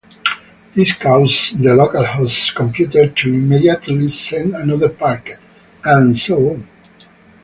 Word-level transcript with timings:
This 0.73 0.93
causes 0.93 1.55
the 1.61 1.75
local 1.75 2.03
host 2.03 2.55
computer 2.55 3.07
to 3.09 3.29
immediately 3.35 4.09
send 4.09 4.55
another 4.55 4.89
packet, 4.89 5.37
and 5.85 6.17
so 6.17 6.37
on. 6.53 6.67